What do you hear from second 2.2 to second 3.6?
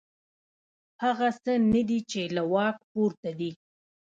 له واک پورته دي.